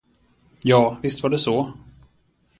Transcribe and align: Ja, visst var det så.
Ja, 0.63 0.97
visst 1.01 1.23
var 1.23 1.29
det 1.29 1.37
så. 1.39 1.73